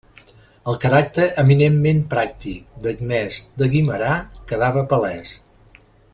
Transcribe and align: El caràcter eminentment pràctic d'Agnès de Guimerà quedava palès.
El 0.71 0.77
caràcter 0.85 1.27
eminentment 1.43 2.01
pràctic 2.13 2.81
d'Agnès 2.87 3.39
de 3.63 3.69
Guimerà 3.75 4.17
quedava 4.53 4.87
palès. 4.95 5.37